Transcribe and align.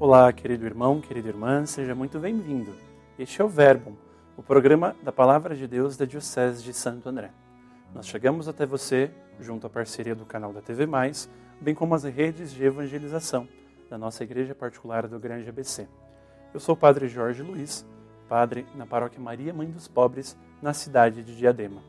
Olá, 0.00 0.32
querido 0.32 0.64
irmão, 0.64 0.98
querida 0.98 1.28
irmã, 1.28 1.66
seja 1.66 1.94
muito 1.94 2.18
bem-vindo. 2.18 2.74
Este 3.18 3.42
é 3.42 3.44
o 3.44 3.48
Verbo, 3.50 3.98
o 4.34 4.42
programa 4.42 4.96
da 5.02 5.12
Palavra 5.12 5.54
de 5.54 5.66
Deus 5.66 5.94
da 5.94 6.06
Diocese 6.06 6.62
de 6.62 6.72
Santo 6.72 7.06
André. 7.06 7.30
Nós 7.94 8.06
chegamos 8.06 8.48
até 8.48 8.64
você 8.64 9.10
junto 9.38 9.66
à 9.66 9.70
parceria 9.70 10.14
do 10.14 10.24
canal 10.24 10.54
da 10.54 10.62
TV 10.62 10.86
Mais, 10.86 11.28
bem 11.60 11.74
como 11.74 11.94
as 11.94 12.04
redes 12.04 12.50
de 12.50 12.64
evangelização 12.64 13.46
da 13.90 13.98
nossa 13.98 14.24
Igreja 14.24 14.54
Particular 14.54 15.06
do 15.06 15.20
Grande 15.20 15.50
ABC. 15.50 15.86
Eu 16.54 16.60
sou 16.60 16.74
o 16.74 16.78
Padre 16.78 17.06
Jorge 17.06 17.42
Luiz, 17.42 17.86
padre 18.26 18.64
na 18.74 18.86
Paróquia 18.86 19.20
Maria 19.20 19.52
Mãe 19.52 19.70
dos 19.70 19.86
Pobres, 19.86 20.34
na 20.62 20.72
cidade 20.72 21.22
de 21.22 21.36
Diadema. 21.36 21.82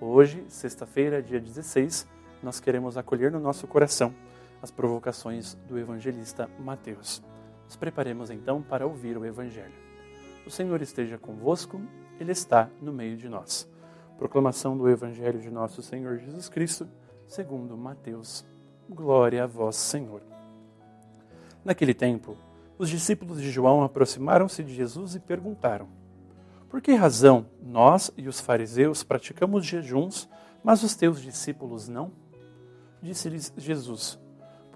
Hoje, 0.00 0.44
sexta-feira, 0.46 1.20
dia 1.20 1.40
16, 1.40 2.06
nós 2.40 2.60
queremos 2.60 2.96
acolher 2.96 3.32
no 3.32 3.40
nosso 3.40 3.66
coração 3.66 4.14
as 4.62 4.70
provocações 4.70 5.54
do 5.68 5.76
evangelista 5.76 6.48
Mateus. 6.60 7.20
Nos 7.68 7.76
preparemos 7.76 8.30
então 8.30 8.62
para 8.62 8.86
ouvir 8.86 9.18
o 9.18 9.26
Evangelho. 9.26 9.74
O 10.46 10.50
Senhor 10.50 10.80
esteja 10.80 11.18
convosco, 11.18 11.78
Ele 12.18 12.32
está 12.32 12.70
no 12.80 12.94
meio 12.94 13.14
de 13.14 13.28
nós. 13.28 13.68
Proclamação 14.16 14.74
do 14.74 14.88
Evangelho 14.88 15.38
de 15.38 15.50
nosso 15.50 15.82
Senhor 15.82 16.16
Jesus 16.16 16.48
Cristo, 16.48 16.88
segundo 17.26 17.76
Mateus. 17.76 18.42
Glória 18.88 19.44
a 19.44 19.46
vós, 19.46 19.76
Senhor. 19.76 20.22
Naquele 21.62 21.92
tempo, 21.92 22.38
os 22.78 22.88
discípulos 22.88 23.38
de 23.38 23.50
João 23.50 23.82
aproximaram-se 23.82 24.64
de 24.64 24.74
Jesus 24.74 25.14
e 25.14 25.20
perguntaram: 25.20 25.88
Por 26.70 26.80
que 26.80 26.94
razão 26.94 27.44
nós 27.62 28.10
e 28.16 28.28
os 28.28 28.40
fariseus 28.40 29.02
praticamos 29.02 29.66
jejuns, 29.66 30.26
mas 30.64 30.82
os 30.82 30.96
teus 30.96 31.20
discípulos 31.20 31.86
não? 31.86 32.12
Disse-lhes 33.02 33.52
Jesus: 33.58 34.18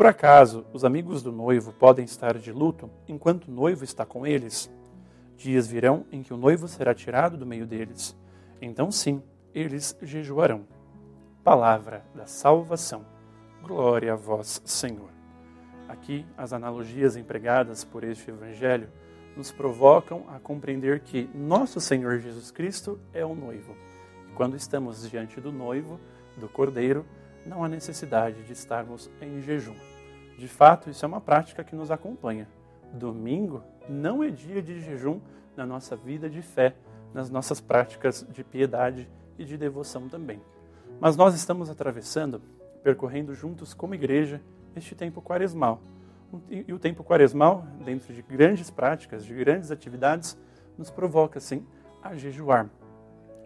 Por 0.00 0.06
acaso 0.06 0.64
os 0.72 0.82
amigos 0.82 1.22
do 1.22 1.30
noivo 1.30 1.74
podem 1.74 2.06
estar 2.06 2.38
de 2.38 2.50
luto 2.50 2.88
enquanto 3.06 3.48
o 3.48 3.50
noivo 3.50 3.84
está 3.84 4.06
com 4.06 4.26
eles? 4.26 4.70
Dias 5.36 5.66
virão 5.66 6.06
em 6.10 6.22
que 6.22 6.32
o 6.32 6.38
noivo 6.38 6.66
será 6.66 6.94
tirado 6.94 7.36
do 7.36 7.44
meio 7.44 7.66
deles. 7.66 8.16
Então, 8.62 8.90
sim, 8.90 9.22
eles 9.54 9.94
jejuarão. 10.00 10.62
Palavra 11.44 12.02
da 12.14 12.24
salvação. 12.24 13.04
Glória 13.62 14.14
a 14.14 14.16
vós, 14.16 14.62
Senhor. 14.64 15.10
Aqui, 15.86 16.24
as 16.34 16.54
analogias 16.54 17.14
empregadas 17.14 17.84
por 17.84 18.02
este 18.02 18.30
evangelho 18.30 18.88
nos 19.36 19.52
provocam 19.52 20.24
a 20.30 20.38
compreender 20.38 21.00
que 21.00 21.28
nosso 21.34 21.78
Senhor 21.78 22.20
Jesus 22.20 22.50
Cristo 22.50 22.98
é 23.12 23.22
o 23.22 23.34
noivo. 23.34 23.76
E 24.30 24.32
quando 24.32 24.56
estamos 24.56 25.10
diante 25.10 25.42
do 25.42 25.52
noivo, 25.52 26.00
do 26.38 26.48
cordeiro, 26.48 27.04
não 27.44 27.64
há 27.64 27.68
necessidade 27.68 28.42
de 28.42 28.52
estarmos 28.52 29.10
em 29.20 29.40
jejum. 29.40 29.76
De 30.38 30.48
fato, 30.48 30.90
isso 30.90 31.04
é 31.04 31.08
uma 31.08 31.20
prática 31.20 31.64
que 31.64 31.76
nos 31.76 31.90
acompanha. 31.90 32.48
Domingo 32.92 33.62
não 33.88 34.22
é 34.22 34.30
dia 34.30 34.62
de 34.62 34.80
jejum 34.80 35.20
na 35.56 35.66
nossa 35.66 35.94
vida 35.96 36.28
de 36.28 36.42
fé, 36.42 36.74
nas 37.12 37.30
nossas 37.30 37.60
práticas 37.60 38.26
de 38.30 38.42
piedade 38.42 39.08
e 39.38 39.44
de 39.44 39.56
devoção 39.56 40.08
também. 40.08 40.40
Mas 41.00 41.16
nós 41.16 41.34
estamos 41.34 41.70
atravessando, 41.70 42.40
percorrendo 42.82 43.34
juntos 43.34 43.74
como 43.74 43.94
igreja, 43.94 44.40
este 44.74 44.94
tempo 44.94 45.20
quaresmal. 45.20 45.80
E 46.48 46.72
o 46.72 46.78
tempo 46.78 47.02
quaresmal, 47.02 47.66
dentro 47.84 48.14
de 48.14 48.22
grandes 48.22 48.70
práticas, 48.70 49.24
de 49.24 49.34
grandes 49.34 49.70
atividades, 49.70 50.38
nos 50.78 50.90
provoca, 50.90 51.40
sim, 51.40 51.66
a 52.02 52.14
jejuar. 52.14 52.70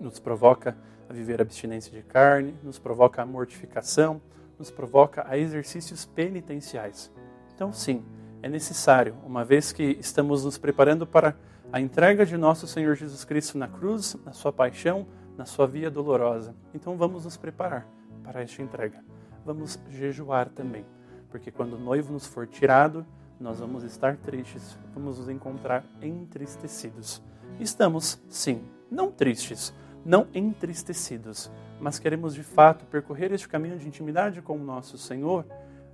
Nos 0.00 0.18
provoca 0.18 0.76
a 1.10 1.12
viver 1.12 1.42
abstinência 1.42 1.90
de 1.90 2.04
carne, 2.04 2.54
nos 2.62 2.78
provoca 2.78 3.20
a 3.20 3.26
mortificação, 3.26 4.22
nos 4.56 4.70
provoca 4.70 5.24
a 5.26 5.36
exercícios 5.36 6.06
penitenciais. 6.06 7.10
Então, 7.52 7.72
sim, 7.72 8.04
é 8.40 8.48
necessário, 8.48 9.16
uma 9.26 9.44
vez 9.44 9.72
que 9.72 9.82
estamos 9.98 10.44
nos 10.44 10.56
preparando 10.56 11.04
para 11.04 11.34
a 11.72 11.80
entrega 11.80 12.24
de 12.24 12.36
nosso 12.36 12.64
Senhor 12.68 12.94
Jesus 12.94 13.24
Cristo 13.24 13.58
na 13.58 13.66
cruz, 13.66 14.16
na 14.24 14.32
sua 14.32 14.52
paixão, 14.52 15.04
na 15.36 15.44
sua 15.44 15.66
via 15.66 15.90
dolorosa. 15.90 16.54
Então, 16.72 16.96
vamos 16.96 17.24
nos 17.24 17.36
preparar 17.36 17.88
para 18.22 18.42
esta 18.42 18.62
entrega. 18.62 19.02
Vamos 19.44 19.80
jejuar 19.88 20.48
também, 20.48 20.86
porque 21.28 21.50
quando 21.50 21.72
o 21.72 21.80
noivo 21.80 22.12
nos 22.12 22.24
for 22.24 22.46
tirado, 22.46 23.04
nós 23.40 23.58
vamos 23.58 23.82
estar 23.82 24.16
tristes, 24.16 24.78
vamos 24.94 25.18
nos 25.18 25.28
encontrar 25.28 25.84
entristecidos. 26.00 27.20
Estamos, 27.58 28.22
sim, 28.28 28.62
não 28.88 29.10
tristes, 29.10 29.74
não 30.04 30.26
entristecidos, 30.34 31.50
mas 31.80 31.98
queremos 31.98 32.34
de 32.34 32.42
fato 32.42 32.84
percorrer 32.86 33.32
este 33.32 33.48
caminho 33.48 33.78
de 33.78 33.86
intimidade 33.86 34.42
com 34.42 34.56
o 34.56 34.64
nosso 34.64 34.98
Senhor, 34.98 35.44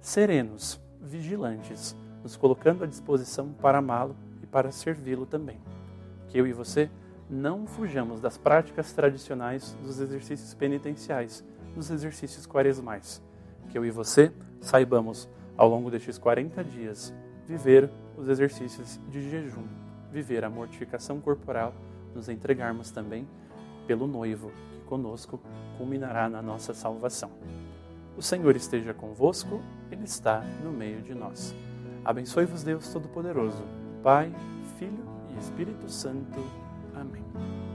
serenos, 0.00 0.80
vigilantes, 1.00 1.96
nos 2.22 2.36
colocando 2.36 2.84
à 2.84 2.86
disposição 2.86 3.52
para 3.52 3.78
amá-lo 3.78 4.16
e 4.42 4.46
para 4.46 4.70
servi-lo 4.70 5.26
também. 5.26 5.58
Que 6.28 6.38
eu 6.38 6.46
e 6.46 6.52
você 6.52 6.90
não 7.28 7.66
fujamos 7.66 8.20
das 8.20 8.38
práticas 8.38 8.92
tradicionais 8.92 9.76
dos 9.82 10.00
exercícios 10.00 10.54
penitenciais, 10.54 11.44
dos 11.74 11.90
exercícios 11.90 12.46
quaresmais. 12.46 13.22
Que 13.68 13.78
eu 13.78 13.84
e 13.84 13.90
você 13.90 14.32
saibamos, 14.60 15.28
ao 15.56 15.68
longo 15.68 15.90
destes 15.90 16.18
40 16.18 16.62
dias, 16.64 17.12
viver 17.46 17.90
os 18.16 18.28
exercícios 18.28 19.00
de 19.08 19.28
jejum, 19.28 19.66
viver 20.12 20.44
a 20.44 20.50
mortificação 20.50 21.20
corporal, 21.20 21.74
nos 22.14 22.28
entregarmos 22.28 22.90
também 22.90 23.26
pelo 23.86 24.06
noivo 24.06 24.50
que 24.72 24.80
conosco 24.80 25.40
culminará 25.76 26.28
na 26.28 26.42
nossa 26.42 26.74
salvação. 26.74 27.30
O 28.16 28.22
Senhor 28.22 28.56
esteja 28.56 28.94
convosco, 28.94 29.60
Ele 29.90 30.04
está 30.04 30.42
no 30.62 30.70
meio 30.70 31.02
de 31.02 31.14
nós. 31.14 31.54
Abençoe-vos, 32.04 32.62
Deus 32.62 32.88
Todo-Poderoso, 32.88 33.62
Pai, 34.02 34.32
Filho 34.78 35.04
e 35.34 35.38
Espírito 35.38 35.90
Santo. 35.90 36.40
Amém. 36.94 37.65